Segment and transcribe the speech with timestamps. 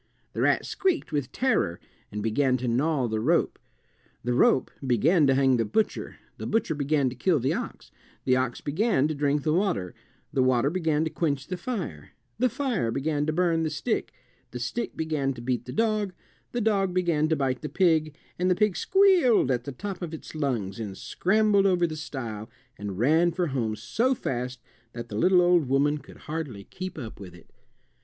[0.33, 1.79] The rat squeaked with terror
[2.11, 3.59] and began to gnaw the rope.
[4.23, 7.91] The rope began to hang the butcher, the butcher began to kill the ox,
[8.25, 9.93] the ox began to drink the water,
[10.33, 14.11] the water began to quench the fire, the fire began to burn the stick,
[14.49, 16.13] the stick began to beat the dog,
[16.51, 20.15] the dog began to bite the pig, and the pig squealed at the top of
[20.15, 24.63] its lungs and scrambled over the stile and ran for home so fast
[24.93, 27.51] that the little old woman could hardly keep up with it.